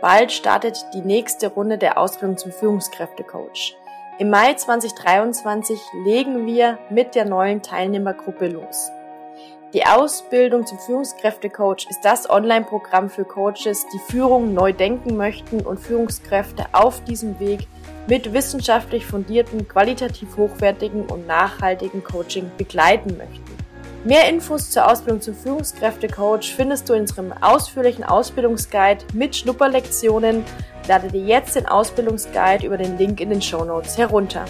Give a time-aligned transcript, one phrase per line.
[0.00, 3.76] Bald startet die nächste Runde der Ausbildung zum Führungskräftecoach.
[4.18, 8.90] Im Mai 2023 legen wir mit der neuen Teilnehmergruppe los.
[9.74, 15.78] Die Ausbildung zum Führungskräftecoach ist das Online-Programm für Coaches, die Führung neu denken möchten und
[15.78, 17.68] Führungskräfte auf diesem Weg
[18.08, 23.49] mit wissenschaftlich fundierten, qualitativ hochwertigen und nachhaltigen Coaching begleiten möchten.
[24.02, 30.42] Mehr Infos zur Ausbildung zum Führungskräftecoach findest du in unserem ausführlichen Ausbildungsguide mit Schnupperlektionen.
[30.88, 34.46] Lade dir jetzt den Ausbildungsguide über den Link in den Show Notes herunter.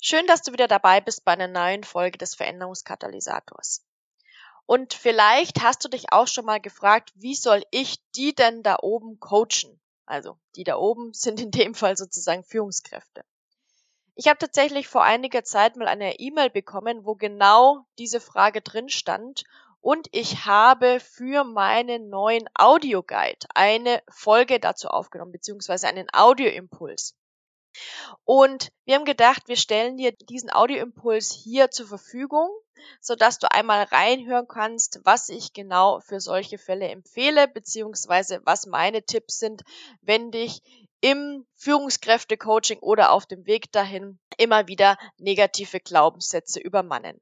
[0.00, 3.84] Schön, dass du wieder dabei bist bei einer neuen Folge des Veränderungskatalysators.
[4.64, 8.78] Und vielleicht hast du dich auch schon mal gefragt, wie soll ich die denn da
[8.80, 9.78] oben coachen?
[10.06, 13.26] Also die da oben sind in dem Fall sozusagen Führungskräfte.
[14.14, 18.88] Ich habe tatsächlich vor einiger Zeit mal eine E-Mail bekommen, wo genau diese Frage drin
[18.88, 19.44] stand
[19.80, 27.16] und ich habe für meinen neuen Audioguide eine Folge dazu aufgenommen, beziehungsweise einen Audioimpuls.
[28.24, 32.50] Und wir haben gedacht, wir stellen dir diesen Audioimpuls hier zur Verfügung,
[33.00, 39.02] sodass du einmal reinhören kannst, was ich genau für solche Fälle empfehle, beziehungsweise was meine
[39.04, 39.62] Tipps sind,
[40.02, 40.62] wenn dich
[41.02, 47.20] im Führungskräftecoaching oder auf dem Weg dahin immer wieder negative Glaubenssätze übermannen.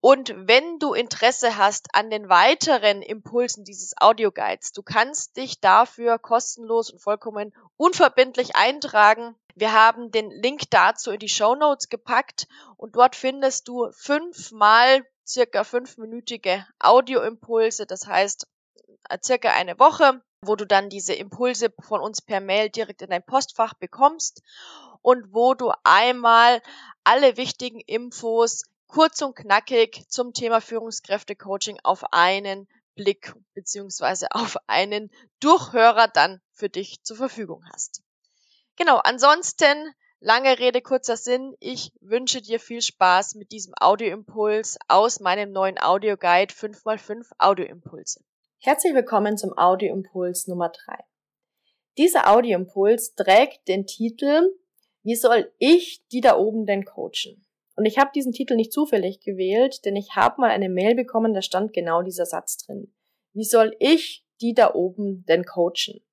[0.00, 6.18] Und wenn du Interesse hast an den weiteren Impulsen dieses Audioguides, du kannst dich dafür
[6.18, 9.34] kostenlos und vollkommen unverbindlich eintragen.
[9.54, 15.04] Wir haben den Link dazu in die Show Notes gepackt und dort findest du fünfmal
[15.26, 18.46] circa fünfminütige Audioimpulse, das heißt
[19.08, 23.10] äh, circa eine Woche, wo du dann diese Impulse von uns per Mail direkt in
[23.10, 24.42] dein Postfach bekommst
[25.02, 26.62] und wo du einmal
[27.04, 35.10] alle wichtigen Infos kurz und knackig zum Thema Führungskräftecoaching auf einen Blick beziehungsweise auf einen
[35.40, 38.02] Durchhörer dann für dich zur Verfügung hast.
[38.76, 41.54] Genau, ansonsten lange Rede, kurzer Sinn.
[41.60, 48.20] Ich wünsche dir viel Spaß mit diesem Audioimpuls aus meinem neuen Audioguide 5x5 Audioimpulse.
[48.60, 50.96] Herzlich willkommen zum Audioimpuls Nummer 3.
[51.96, 54.50] Dieser Audioimpuls trägt den Titel
[55.04, 57.46] Wie soll ich die da oben denn coachen?
[57.76, 61.34] Und ich habe diesen Titel nicht zufällig gewählt, denn ich habe mal eine Mail bekommen,
[61.34, 62.92] da stand genau dieser Satz drin.
[63.32, 66.04] Wie soll ich die da oben denn coachen?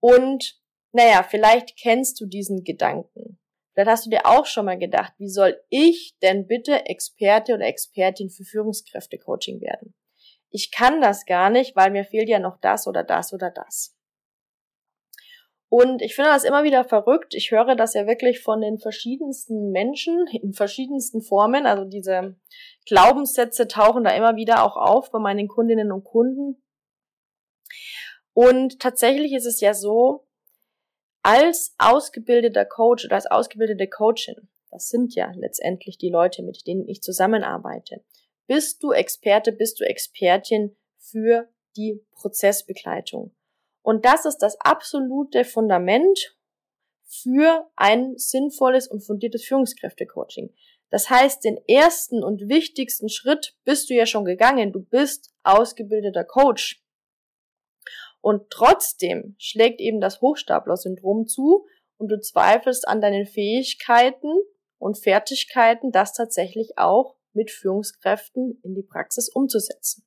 [0.00, 0.60] Und
[0.90, 3.38] naja, vielleicht kennst du diesen Gedanken.
[3.72, 7.66] Vielleicht hast du dir auch schon mal gedacht, wie soll ich denn bitte Experte oder
[7.66, 9.94] Expertin für Führungskräfte-Coaching werden?
[10.54, 13.98] Ich kann das gar nicht, weil mir fehlt ja noch das oder das oder das.
[15.68, 17.34] Und ich finde das immer wieder verrückt.
[17.34, 21.66] Ich höre das ja wirklich von den verschiedensten Menschen in verschiedensten Formen.
[21.66, 22.36] Also diese
[22.86, 26.62] Glaubenssätze tauchen da immer wieder auch auf bei meinen Kundinnen und Kunden.
[28.32, 30.28] Und tatsächlich ist es ja so,
[31.24, 36.86] als ausgebildeter Coach oder als ausgebildete Coachin, das sind ja letztendlich die Leute, mit denen
[36.86, 38.04] ich zusammenarbeite,
[38.46, 43.34] bist du Experte, bist du Expertin für die Prozessbegleitung.
[43.82, 46.36] Und das ist das absolute Fundament
[47.06, 50.54] für ein sinnvolles und fundiertes Führungskräftecoaching.
[50.90, 54.72] Das heißt, den ersten und wichtigsten Schritt bist du ja schon gegangen.
[54.72, 56.82] Du bist ausgebildeter Coach.
[58.20, 61.66] Und trotzdem schlägt eben das Hochstapler-Syndrom zu
[61.98, 64.32] und du zweifelst an deinen Fähigkeiten
[64.78, 70.06] und Fertigkeiten, das tatsächlich auch mit Führungskräften in die Praxis umzusetzen.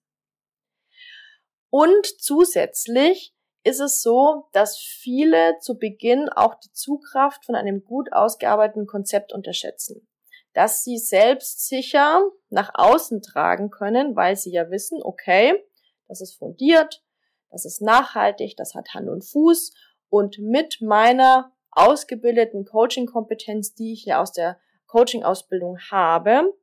[1.69, 8.13] Und zusätzlich ist es so, dass viele zu Beginn auch die Zugkraft von einem gut
[8.13, 10.07] ausgearbeiteten Konzept unterschätzen.
[10.53, 15.61] Dass sie selbst sicher nach außen tragen können, weil sie ja wissen, okay,
[16.07, 17.03] das ist fundiert,
[17.51, 19.73] das ist nachhaltig, das hat Hand und Fuß
[20.09, 26.53] und mit meiner ausgebildeten Coaching-Kompetenz, die ich ja aus der Coaching-Ausbildung habe,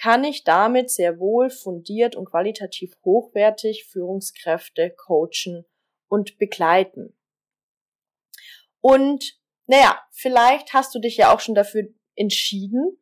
[0.00, 5.64] kann ich damit sehr wohl fundiert und qualitativ hochwertig Führungskräfte coachen
[6.08, 7.16] und begleiten.
[8.80, 11.84] Und naja, vielleicht hast du dich ja auch schon dafür
[12.14, 12.98] entschieden,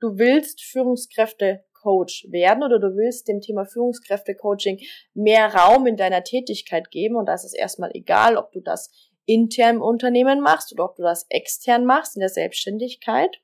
[0.00, 4.80] du willst Führungskräfte Coach werden oder du willst dem Thema Führungskräfte-Coaching
[5.14, 8.90] mehr Raum in deiner Tätigkeit geben und da ist es erstmal egal, ob du das
[9.24, 13.40] intern im Unternehmen machst oder ob du das extern machst in der Selbstständigkeit.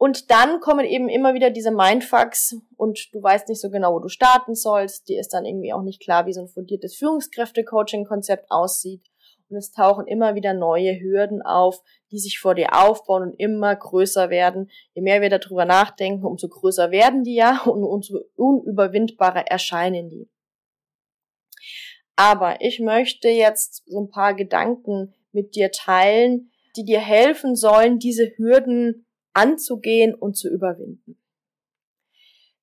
[0.00, 3.98] Und dann kommen eben immer wieder diese Mindfucks und du weißt nicht so genau, wo
[3.98, 5.08] du starten sollst.
[5.08, 9.02] Dir ist dann irgendwie auch nicht klar, wie so ein fundiertes Führungskräfte-Coaching-Konzept aussieht.
[9.50, 13.74] und es tauchen immer wieder neue Hürden auf, die sich vor dir aufbauen und immer
[13.74, 14.70] größer werden.
[14.94, 20.30] Je mehr wir darüber nachdenken, umso größer werden die ja und umso unüberwindbarer erscheinen die.
[22.14, 27.98] Aber ich möchte jetzt so ein paar Gedanken mit dir teilen, die dir helfen sollen,
[27.98, 29.06] diese Hürden
[29.38, 31.16] anzugehen und zu überwinden.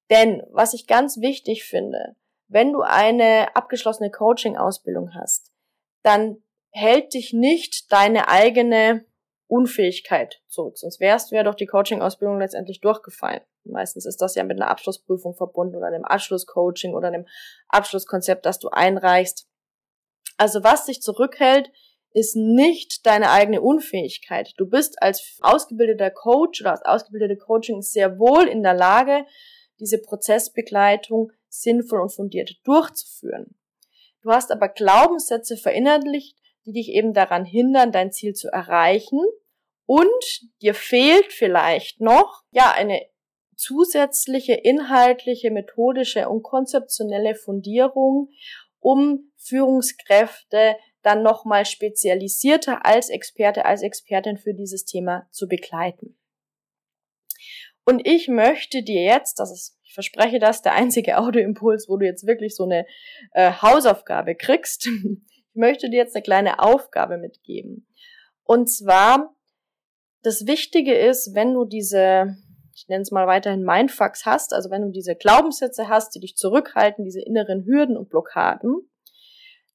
[0.09, 2.15] Denn was ich ganz wichtig finde,
[2.47, 5.53] wenn du eine abgeschlossene Coaching-Ausbildung hast,
[6.03, 9.05] dann hält dich nicht deine eigene
[9.47, 10.77] Unfähigkeit zurück.
[10.77, 13.41] Sonst wärst du ja durch die Coaching-Ausbildung letztendlich durchgefallen.
[13.63, 17.25] Meistens ist das ja mit einer Abschlussprüfung verbunden oder einem Abschlusscoaching oder einem
[17.69, 19.47] Abschlusskonzept, das du einreichst.
[20.37, 21.71] Also was dich zurückhält,
[22.15, 24.53] ist nicht deine eigene Unfähigkeit.
[24.55, 29.25] Du bist als ausgebildeter Coach oder als ausgebildete Coaching sehr wohl in der Lage,
[29.81, 33.57] diese Prozessbegleitung sinnvoll und fundiert durchzuführen.
[34.21, 39.19] Du hast aber Glaubenssätze verinnerlicht, die dich eben daran hindern, dein Ziel zu erreichen.
[39.85, 43.01] Und dir fehlt vielleicht noch, ja, eine
[43.57, 48.29] zusätzliche inhaltliche, methodische und konzeptionelle Fundierung,
[48.79, 56.17] um Führungskräfte dann nochmal spezialisierter als Experte, als Expertin für dieses Thema zu begleiten.
[57.85, 62.05] Und ich möchte dir jetzt, das ist, ich verspreche das, der einzige Audioimpuls, wo du
[62.05, 62.85] jetzt wirklich so eine
[63.31, 64.89] äh, Hausaufgabe kriegst.
[65.55, 67.87] Ich möchte dir jetzt eine kleine Aufgabe mitgeben.
[68.43, 69.33] Und zwar,
[70.21, 72.35] das Wichtige ist, wenn du diese,
[72.73, 76.35] ich nenne es mal weiterhin Mindfucks hast, also wenn du diese Glaubenssätze hast, die dich
[76.35, 78.89] zurückhalten, diese inneren Hürden und Blockaden,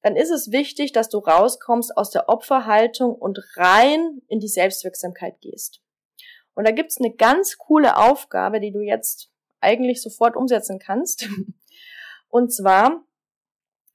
[0.01, 5.39] dann ist es wichtig, dass du rauskommst aus der Opferhaltung und rein in die Selbstwirksamkeit
[5.41, 5.81] gehst.
[6.53, 11.29] Und da gibt's eine ganz coole Aufgabe, die du jetzt eigentlich sofort umsetzen kannst.
[12.29, 13.03] Und zwar,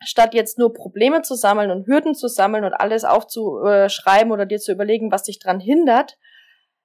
[0.05, 4.59] statt jetzt nur Probleme zu sammeln und Hürden zu sammeln und alles aufzuschreiben oder dir
[4.59, 6.19] zu überlegen, was dich dran hindert,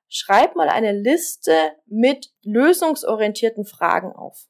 [0.08, 4.48] schreib mal eine Liste mit lösungsorientierten Fragen auf.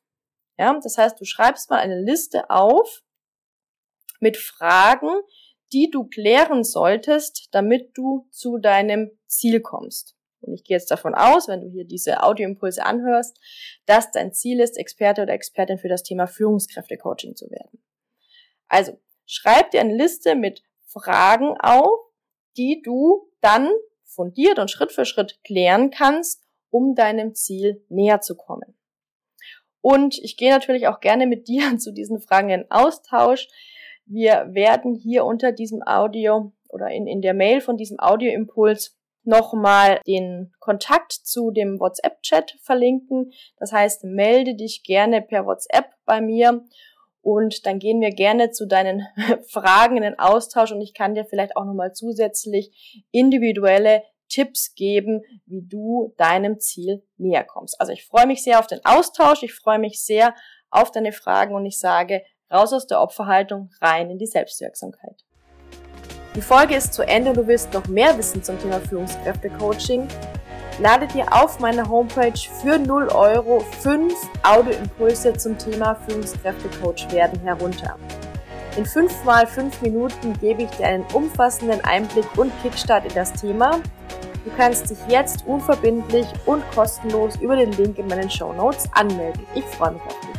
[0.60, 3.02] Ja, das heißt, du schreibst mal eine Liste auf
[4.22, 5.10] mit Fragen,
[5.74, 10.16] die du klären solltest, damit du zu deinem Ziel kommst.
[10.42, 13.40] Und ich gehe jetzt davon aus, wenn du hier diese Audioimpulse anhörst,
[13.86, 17.84] dass dein Ziel ist, Experte oder Expertin für das Thema Führungskräftecoaching zu werden.
[18.68, 21.92] Also, schreib dir eine Liste mit Fragen auf,
[22.58, 23.70] die du dann
[24.04, 28.76] fundiert und Schritt für Schritt klären kannst, um deinem Ziel näher zu kommen.
[29.82, 33.48] Und ich gehe natürlich auch gerne mit dir zu diesen Fragen in Austausch.
[34.14, 40.02] Wir werden hier unter diesem Audio oder in, in der Mail von diesem Audioimpuls nochmal
[40.06, 43.32] den Kontakt zu dem WhatsApp-Chat verlinken.
[43.58, 46.66] Das heißt, melde dich gerne per WhatsApp bei mir
[47.22, 49.08] und dann gehen wir gerne zu deinen
[49.48, 55.22] Fragen in den Austausch und ich kann dir vielleicht auch nochmal zusätzlich individuelle Tipps geben,
[55.46, 57.80] wie du deinem Ziel näher kommst.
[57.80, 60.36] Also ich freue mich sehr auf den Austausch, ich freue mich sehr
[60.70, 65.24] auf deine Fragen und ich sage, raus aus der Opferhaltung, rein in die Selbstwirksamkeit.
[66.36, 70.08] Die Folge ist zu Ende und du willst noch mehr wissen zum Thema Führungskräfte-Coaching.
[70.80, 74.14] Lade dir auf meiner Homepage für 0 Euro 5
[74.44, 77.98] Audioimpulse zum Thema Führungskräfte-Coach werden herunter.
[78.78, 83.34] In 5 mal 5 Minuten gebe ich dir einen umfassenden Einblick und Kickstart in das
[83.34, 83.82] Thema.
[84.46, 89.46] Du kannst dich jetzt unverbindlich und kostenlos über den Link in meinen Show Notes anmelden.
[89.54, 90.31] Ich freue mich auf dich.